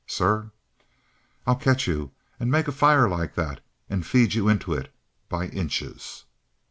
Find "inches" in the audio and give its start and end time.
5.49-6.25